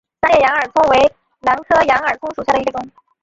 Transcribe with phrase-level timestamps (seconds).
[0.21, 2.89] 三裂羊耳蒜为兰科羊耳蒜属下的一个种。